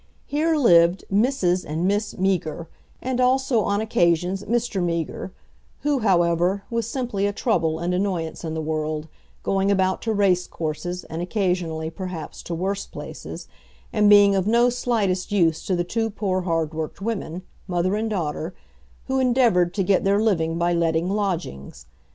[0.25, 1.63] Here lived Mrs.
[1.63, 2.67] and Miss Meager,
[3.03, 4.81] and also on occasions Mr.
[4.83, 5.31] Meager,
[5.81, 9.07] who, however, was simply a trouble and annoyance in the world,
[9.43, 13.47] going about to race courses, and occasionally, perhaps, to worse places,
[13.93, 18.09] and being of no slightest use to the two poor hard worked women, mother and
[18.09, 18.55] daughter,
[19.05, 21.85] who endeavoured to get their living by letting lodgings.